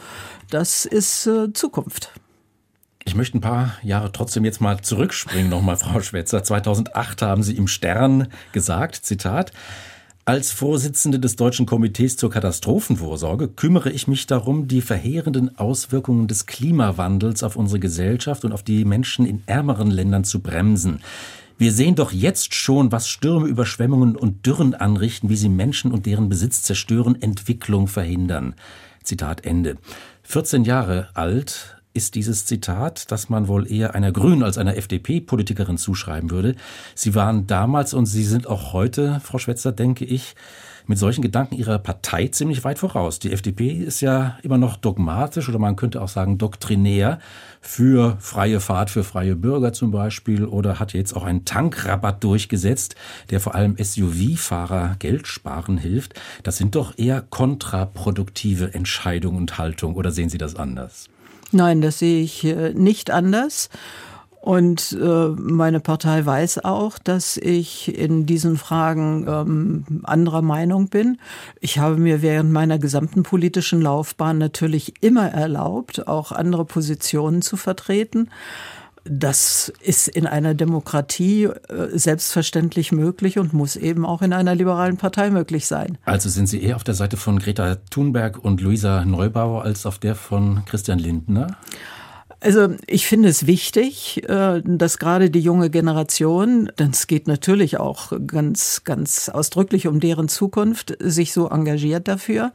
[0.52, 2.12] Das ist äh, Zukunft.
[3.06, 6.44] Ich möchte ein paar Jahre trotzdem jetzt mal zurückspringen, nochmal, Frau Schwetzer.
[6.44, 9.52] 2008 haben Sie im Stern gesagt, Zitat,
[10.30, 16.46] als Vorsitzende des Deutschen Komitees zur Katastrophenvorsorge kümmere ich mich darum, die verheerenden Auswirkungen des
[16.46, 21.00] Klimawandels auf unsere Gesellschaft und auf die Menschen in ärmeren Ländern zu bremsen.
[21.58, 26.06] Wir sehen doch jetzt schon, was Stürme, Überschwemmungen und Dürren anrichten, wie sie Menschen und
[26.06, 28.54] deren Besitz zerstören, Entwicklung verhindern.
[29.04, 29.78] Zitat Ende.
[30.22, 35.78] 14 Jahre alt ist dieses Zitat, das man wohl eher einer Grünen als einer FDP-Politikerin
[35.78, 36.56] zuschreiben würde.
[36.96, 40.34] Sie waren damals und Sie sind auch heute, Frau Schwetzer, denke ich,
[40.88, 43.20] mit solchen Gedanken ihrer Partei ziemlich weit voraus.
[43.20, 47.20] Die FDP ist ja immer noch dogmatisch oder man könnte auch sagen doktrinär
[47.60, 52.96] für freie Fahrt für freie Bürger zum Beispiel oder hat jetzt auch einen Tankrabatt durchgesetzt,
[53.30, 56.14] der vor allem SUV-Fahrer Geld sparen hilft.
[56.44, 61.10] Das sind doch eher kontraproduktive Entscheidungen und Haltung oder sehen Sie das anders?
[61.52, 63.70] Nein, das sehe ich äh, nicht anders.
[64.42, 71.20] Und äh, meine Partei weiß auch, dass ich in diesen Fragen ähm, anderer Meinung bin.
[71.60, 77.58] Ich habe mir während meiner gesamten politischen Laufbahn natürlich immer erlaubt, auch andere Positionen zu
[77.58, 78.30] vertreten.
[79.12, 81.54] Das ist in einer Demokratie äh,
[81.94, 85.98] selbstverständlich möglich und muss eben auch in einer liberalen Partei möglich sein.
[86.06, 89.98] Also sind Sie eher auf der Seite von Greta Thunberg und Luisa Neubauer als auf
[89.98, 91.58] der von Christian Lindner?
[92.42, 97.80] Also ich finde es wichtig, äh, dass gerade die junge Generation, denn es geht natürlich
[97.80, 102.54] auch ganz, ganz ausdrücklich um deren Zukunft, sich so engagiert dafür.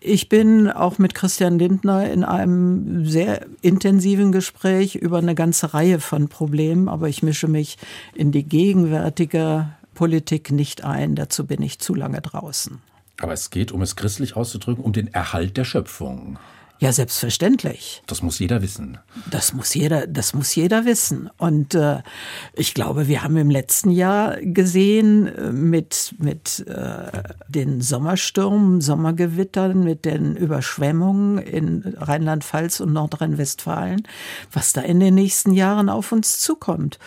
[0.00, 5.98] Ich bin auch mit Christian Lindner in einem sehr intensiven Gespräch über eine ganze Reihe
[5.98, 7.78] von Problemen, aber ich mische mich
[8.14, 11.16] in die gegenwärtige Politik nicht ein.
[11.16, 12.80] Dazu bin ich zu lange draußen.
[13.20, 16.38] Aber es geht, um es christlich auszudrücken, um den Erhalt der Schöpfung.
[16.80, 18.02] Ja, selbstverständlich.
[18.06, 18.98] Das muss jeder wissen.
[19.28, 21.28] Das muss jeder, das muss jeder wissen.
[21.36, 22.02] Und äh,
[22.52, 29.82] ich glaube, wir haben im letzten Jahr gesehen äh, mit mit äh, den Sommerstürmen, Sommergewittern,
[29.82, 34.06] mit den Überschwemmungen in Rheinland-Pfalz und Nordrhein-Westfalen,
[34.52, 37.00] was da in den nächsten Jahren auf uns zukommt.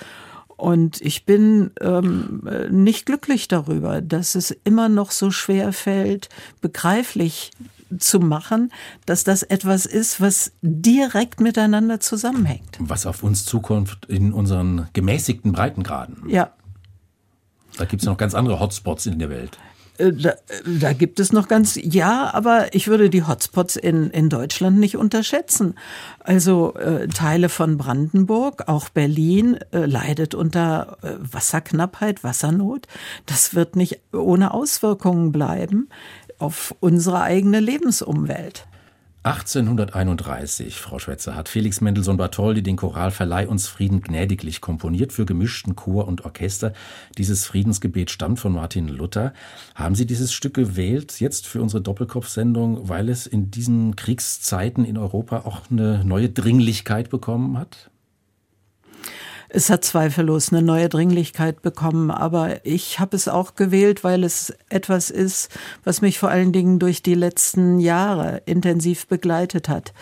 [0.62, 6.30] Und ich bin ähm, nicht glücklich darüber, dass es immer noch so schwer fällt,
[6.62, 7.50] begreiflich
[7.98, 8.72] zu machen,
[9.08, 12.78] dass das etwas ist, was direkt miteinander zusammenhängt.
[12.78, 16.30] Was auf uns zukommt in unseren gemäßigten Breitengraden.
[16.30, 16.52] Ja.
[17.78, 19.58] Da gibt es noch ganz andere Hotspots in der Welt.
[20.02, 20.34] Äh, da,
[20.66, 24.98] da, gibt es noch ganz, ja, aber ich würde die Hotspots in, in Deutschland nicht
[24.98, 25.76] unterschätzen.
[26.20, 32.88] Also äh, Teile von Brandenburg, auch Berlin äh, leidet unter äh, Wasserknappheit, Wassernot.
[33.26, 35.90] Das wird nicht ohne Auswirkungen bleiben
[36.40, 38.66] auf unsere eigene Lebensumwelt.
[39.24, 45.28] 1831, Frau Schwetzer, hat Felix Mendelssohn Bartholdy den Choral Verleih uns Frieden gnädiglich komponiert für
[45.28, 46.74] gemischten Chor und Orchester.
[47.20, 49.34] Dieses Friedensgebet stammt von Martin Luther.
[49.76, 54.98] Haben Sie dieses Stück gewählt jetzt für unsere Doppelkopfsendung, weil es in diesen Kriegszeiten in
[54.98, 57.91] Europa auch eine neue Dringlichkeit bekommen hat?
[59.54, 64.54] Es hat zweifellos eine neue Dringlichkeit bekommen, aber ich habe es auch gewählt, weil es
[64.70, 65.50] etwas ist,
[65.84, 69.94] was mich vor allen Dingen durch die letzten Jahre intensiv begleitet hat.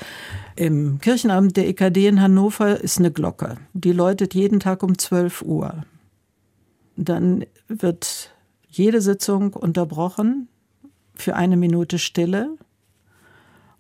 [0.55, 3.57] Im Kirchenamt der EKD in Hannover ist eine Glocke.
[3.73, 5.83] Die läutet jeden Tag um 12 Uhr.
[6.95, 8.35] Dann wird
[8.67, 10.47] jede Sitzung unterbrochen
[11.15, 12.55] für eine Minute Stille.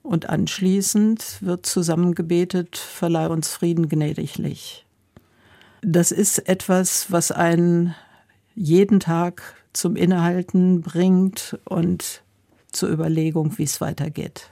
[0.01, 4.87] Und anschließend wird zusammengebetet, verleih uns Frieden gnädiglich.
[5.81, 7.95] Das ist etwas, was einen
[8.55, 12.23] jeden Tag zum Innehalten bringt und
[12.71, 14.51] zur Überlegung, wie es weitergeht.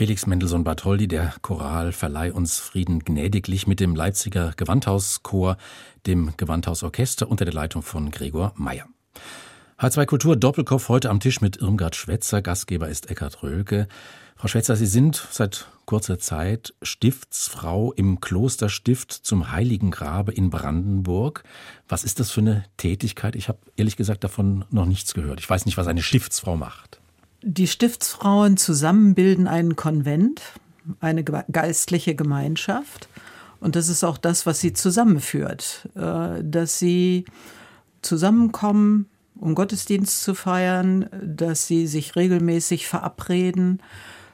[0.00, 5.58] Felix Mendelssohn Bartholdy, der Choral, verleih uns Frieden gnädiglich mit dem Leipziger Gewandhauschor,
[6.06, 8.86] dem Gewandhausorchester unter der Leitung von Gregor Meyer.
[9.78, 12.40] H2 Kultur Doppelkopf heute am Tisch mit Irmgard Schwetzer.
[12.40, 13.88] Gastgeber ist Eckhard Rölke.
[14.36, 21.44] Frau Schwetzer, Sie sind seit kurzer Zeit Stiftsfrau im Klosterstift zum Heiligen Grabe in Brandenburg.
[21.90, 23.36] Was ist das für eine Tätigkeit?
[23.36, 25.40] Ich habe ehrlich gesagt davon noch nichts gehört.
[25.40, 26.99] Ich weiß nicht, was eine Stiftsfrau macht.
[27.42, 30.42] Die Stiftsfrauen zusammen bilden einen Konvent,
[31.00, 33.08] eine geistliche Gemeinschaft.
[33.60, 37.24] Und das ist auch das, was sie zusammenführt, äh, dass sie
[38.02, 39.06] zusammenkommen,
[39.38, 43.82] um Gottesdienst zu feiern, dass sie sich regelmäßig verabreden,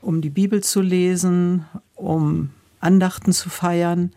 [0.02, 2.50] um die Bibel zu lesen, um
[2.80, 4.12] Andachten zu feiern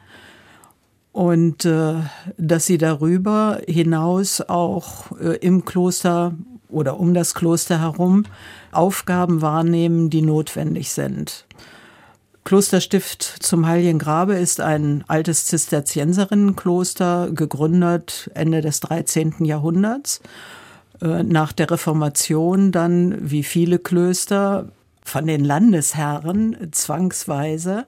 [1.11, 1.95] und äh,
[2.37, 6.33] dass sie darüber hinaus auch äh, im Kloster
[6.69, 8.25] oder um das Kloster herum
[8.71, 11.45] Aufgaben wahrnehmen, die notwendig sind.
[12.45, 19.45] Klosterstift zum Heiligen Grabe ist ein altes Zisterzienserinnenkloster, gegründet Ende des 13.
[19.45, 20.21] Jahrhunderts.
[21.01, 24.69] Äh, nach der Reformation dann, wie viele Klöster,
[25.03, 27.85] von den Landesherren zwangsweise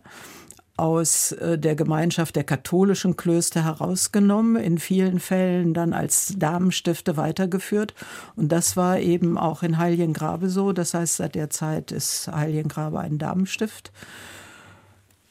[0.77, 7.93] aus äh, der Gemeinschaft der katholischen Klöster herausgenommen, in vielen Fällen dann als Damenstifte weitergeführt.
[8.35, 10.71] Und das war eben auch in Heiligengrabe so.
[10.71, 13.91] Das heißt, seit der Zeit ist Heiligengrabe ein Damenstift.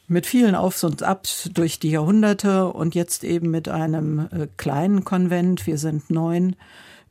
[0.06, 5.04] Mit vielen Aufs und Abs durch die Jahrhunderte und jetzt eben mit einem äh, kleinen
[5.04, 5.66] Konvent.
[5.66, 6.56] Wir sind neun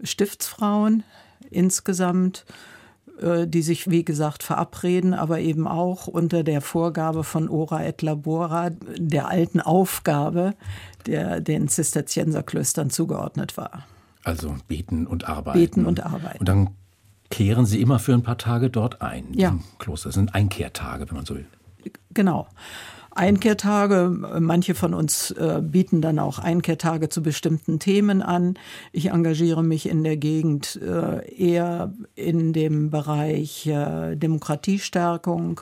[0.04, 1.04] Stiftsfrauen
[1.50, 2.46] insgesamt
[3.22, 8.70] die sich, wie gesagt, verabreden, aber eben auch unter der Vorgabe von Ora et Labora,
[8.98, 10.54] der alten Aufgabe,
[11.06, 13.86] der den Zisterzienserklöstern zugeordnet war.
[14.24, 15.60] Also beten und arbeiten.
[15.60, 16.40] Beten und arbeiten.
[16.40, 16.70] Und dann
[17.30, 19.34] kehren Sie immer für ein paar Tage dort ein.
[19.34, 19.50] Ja.
[19.50, 20.10] Im Kloster.
[20.10, 21.46] Das sind Einkehrtage, wenn man so will.
[22.14, 22.48] Genau.
[23.20, 24.10] Einkehrtage.
[24.40, 28.58] Manche von uns äh, bieten dann auch Einkehrtage zu bestimmten Themen an.
[28.94, 35.62] Ich engagiere mich in der Gegend äh, eher in dem Bereich äh, Demokratiestärkung,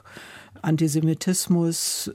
[0.61, 2.11] Antisemitismus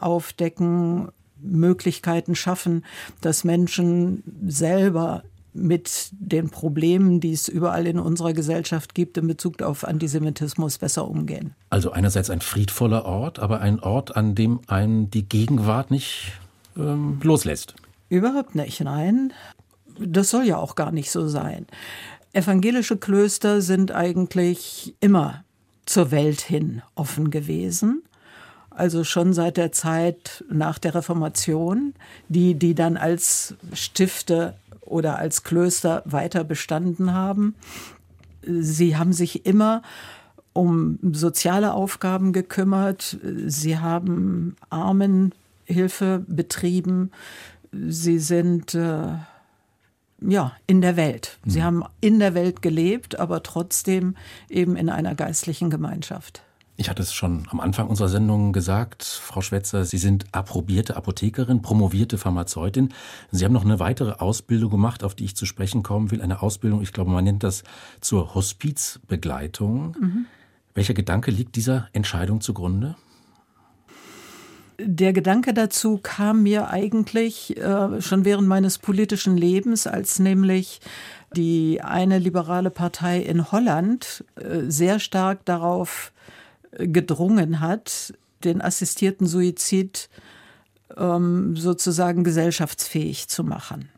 [0.00, 1.08] aufdecken,
[1.40, 2.84] Möglichkeiten schaffen,
[3.20, 5.22] dass Menschen selber
[5.54, 11.08] mit den Problemen, die es überall in unserer Gesellschaft gibt, in Bezug auf Antisemitismus besser
[11.08, 11.54] umgehen.
[11.70, 16.32] Also einerseits ein friedvoller Ort, aber ein Ort, an dem einen die Gegenwart nicht
[16.76, 17.74] ähm, loslässt.
[18.08, 19.32] Überhaupt nicht, nein.
[19.98, 21.66] Das soll ja auch gar nicht so sein.
[22.32, 25.44] Evangelische Klöster sind eigentlich immer
[25.86, 28.02] zur Welt hin offen gewesen
[28.74, 31.94] also schon seit der Zeit nach der Reformation,
[32.28, 37.54] die, die dann als Stifte oder als Klöster weiter bestanden haben.
[38.42, 39.82] Sie haben sich immer
[40.52, 43.18] um soziale Aufgaben gekümmert.
[43.46, 47.10] Sie haben Armenhilfe betrieben.
[47.72, 49.08] Sie sind äh,
[50.20, 51.38] ja in der Welt.
[51.44, 51.64] Sie mhm.
[51.64, 54.14] haben in der Welt gelebt, aber trotzdem
[54.48, 56.42] eben in einer geistlichen Gemeinschaft.
[56.76, 61.62] Ich hatte es schon am Anfang unserer Sendung gesagt, Frau Schwetzer, Sie sind approbierte Apothekerin,
[61.62, 62.92] promovierte Pharmazeutin.
[63.30, 66.20] Sie haben noch eine weitere Ausbildung gemacht, auf die ich zu sprechen kommen will.
[66.20, 67.62] Eine Ausbildung, ich glaube, man nennt das
[68.00, 69.96] zur Hospizbegleitung.
[70.00, 70.26] Mhm.
[70.74, 72.96] Welcher Gedanke liegt dieser Entscheidung zugrunde?
[74.80, 80.80] Der Gedanke dazu kam mir eigentlich äh, schon während meines politischen Lebens, als nämlich
[81.36, 86.12] die eine liberale Partei in Holland äh, sehr stark darauf
[86.78, 88.14] gedrungen hat,
[88.44, 90.08] den assistierten Suizid
[90.96, 93.88] ähm, sozusagen gesellschaftsfähig zu machen.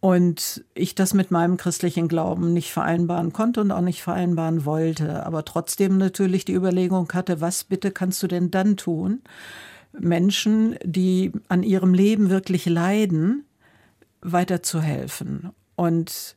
[0.00, 5.26] Und ich das mit meinem christlichen Glauben nicht vereinbaren konnte und auch nicht vereinbaren wollte,
[5.26, 9.22] aber trotzdem natürlich die Überlegung hatte, was bitte kannst du denn dann tun?
[9.98, 13.44] Menschen, die an ihrem Leben wirklich leiden,
[14.20, 15.50] weiterzuhelfen.
[15.74, 16.36] Und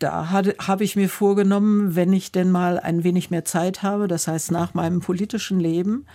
[0.00, 4.26] da habe ich mir vorgenommen, wenn ich denn mal ein wenig mehr Zeit habe, das
[4.26, 6.06] heißt nach meinem politischen Leben,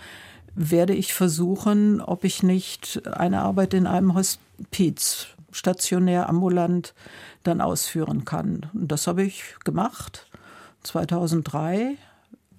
[0.54, 6.94] werde ich versuchen, ob ich nicht eine Arbeit in einem Hospiz, stationär, ambulant,
[7.44, 8.66] dann ausführen kann.
[8.74, 10.26] Und das habe ich gemacht.
[10.82, 11.96] 2003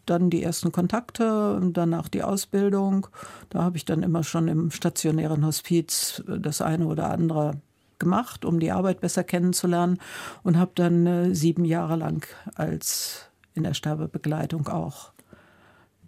[0.05, 3.07] dann die ersten Kontakte danach die Ausbildung.
[3.49, 7.59] Da habe ich dann immer schon im stationären Hospiz das eine oder andere
[7.99, 9.99] gemacht, um die Arbeit besser kennenzulernen
[10.43, 12.25] und habe dann äh, sieben Jahre lang
[12.55, 15.11] als in der Sterbebegleitung auch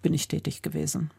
[0.02, 1.12] bin ich tätig gewesen.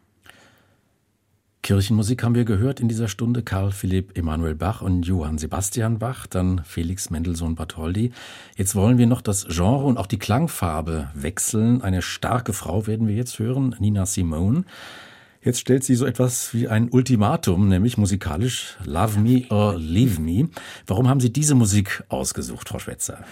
[1.63, 3.43] Kirchenmusik haben wir gehört in dieser Stunde.
[3.43, 8.11] Karl Philipp Emanuel Bach und Johann Sebastian Bach, dann Felix Mendelssohn Bartholdy.
[8.55, 11.83] Jetzt wollen wir noch das Genre und auch die Klangfarbe wechseln.
[11.83, 14.63] Eine starke Frau werden wir jetzt hören, Nina Simone.
[15.43, 20.49] Jetzt stellt sie so etwas wie ein Ultimatum, nämlich musikalisch Love Me or Leave Me.
[20.85, 23.23] Warum haben Sie diese Musik ausgesucht, Frau Schwetzer?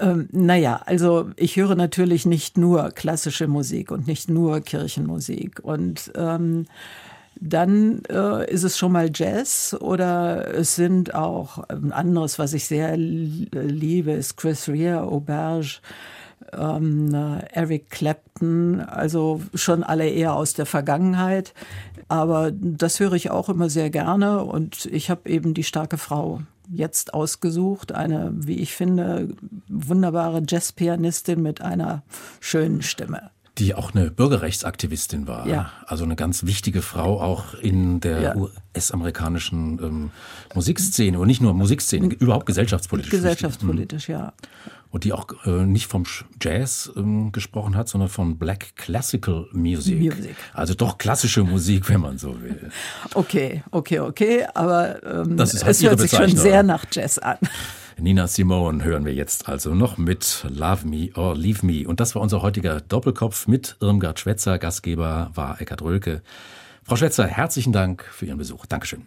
[0.00, 5.60] Ähm, naja, also ich höre natürlich nicht nur klassische Musik und nicht nur Kirchenmusik.
[5.62, 6.66] Und ähm,
[7.36, 12.54] dann äh, ist es schon mal Jazz oder es sind auch ein ähm, anderes, was
[12.54, 15.80] ich sehr liebe, ist Chris Rea, Auberge,
[16.56, 17.14] ähm,
[17.52, 21.54] Eric Clapton, also schon alle eher aus der Vergangenheit.
[22.08, 26.42] Aber das höre ich auch immer sehr gerne und ich habe eben die starke Frau
[26.70, 27.92] jetzt ausgesucht.
[27.92, 29.28] Eine, wie ich finde,
[29.68, 32.02] wunderbare Jazzpianistin mit einer
[32.40, 35.46] schönen Stimme die auch eine Bürgerrechtsaktivistin war.
[35.46, 35.70] Ja.
[35.86, 38.34] Also eine ganz wichtige Frau auch in der ja.
[38.34, 40.10] US-amerikanischen ähm,
[40.54, 43.10] Musikszene und nicht nur Musikszene, überhaupt gesellschaftspolitisch.
[43.10, 44.14] Gesellschaftspolitisch, wichtig.
[44.14, 44.32] ja
[44.92, 46.04] und die auch äh, nicht vom
[46.40, 49.98] Jazz ähm, gesprochen hat, sondern von Black Classical Music.
[49.98, 50.36] Music.
[50.52, 52.70] Also doch klassische Musik, wenn man so will.
[53.14, 57.38] Okay, okay, okay, aber ähm, halt es hört sich schon sehr nach Jazz an.
[57.98, 61.86] Nina Simone hören wir jetzt also noch mit Love Me or Leave Me.
[61.86, 64.58] Und das war unser heutiger Doppelkopf mit Irmgard Schwetzer.
[64.58, 66.22] Gastgeber war Eckhard Rölke.
[66.82, 68.66] Frau Schwetzer, herzlichen Dank für Ihren Besuch.
[68.66, 69.06] Dankeschön.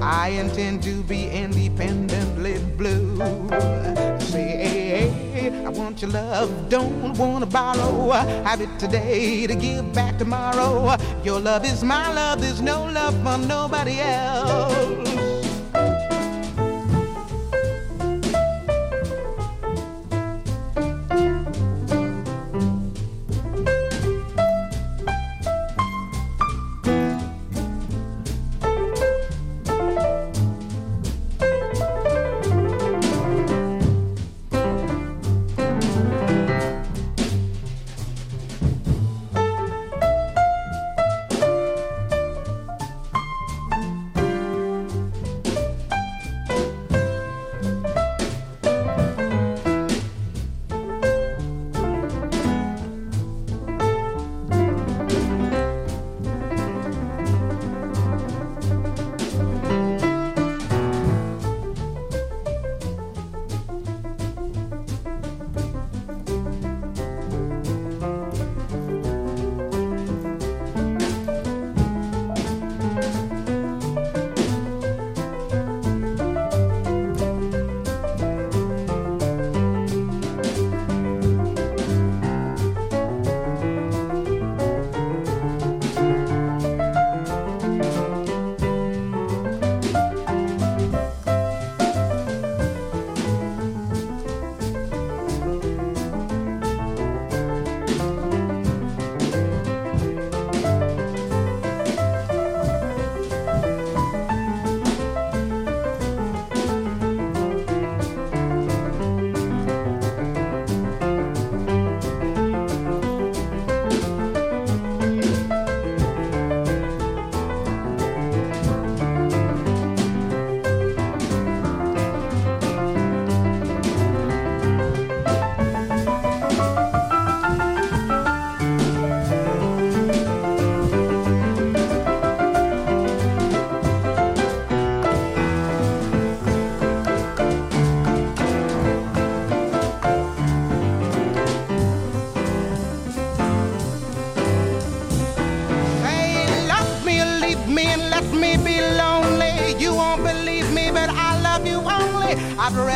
[0.00, 3.18] I intend to be independently blue.
[4.20, 5.10] Say,
[5.64, 8.10] I want your love, don't wanna borrow.
[8.44, 10.96] Have it today to give back tomorrow.
[11.22, 15.23] Your love is my love, there's no love for nobody else.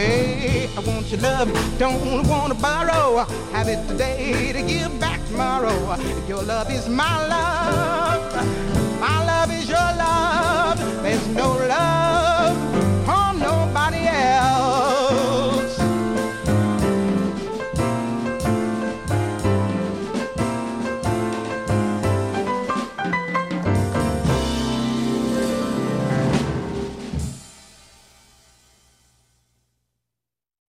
[0.00, 1.48] hey, I want your love,
[1.78, 3.24] don't want to borrow.
[3.52, 5.96] Have it today to give back tomorrow.
[6.28, 10.78] Your love is my love, my love is your love.
[11.02, 11.58] There's no